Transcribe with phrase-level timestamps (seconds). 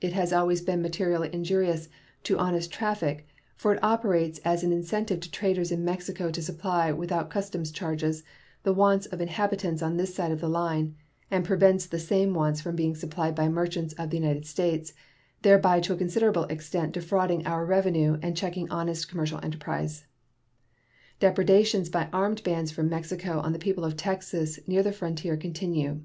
[0.00, 1.88] It has always been materially injurious
[2.22, 3.26] to honest traffic,
[3.56, 8.22] for it operates as an incentive to traders in Mexico to supply without customs charges
[8.62, 10.94] the wants of inhabitants on this side of the line,
[11.28, 14.92] and prevents the same wants from being supplied by merchants of the United States,
[15.42, 20.04] thereby to a considerable extent defrauding our revenue and checking honest commercial enterprise.
[21.18, 25.98] Depredations by armed bands from Mexico on the people of Texas near the frontier continue.